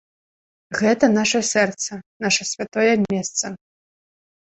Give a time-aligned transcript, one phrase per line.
[0.79, 3.45] Гэта наша сэрца, наша святое месца!